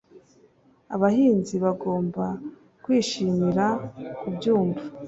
Abahinzi 0.95 1.55
bagomba 1.65 2.25
kwishimira 2.83 3.65
kubyumva 4.19 4.81